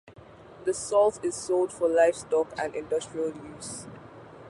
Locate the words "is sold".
1.23-1.71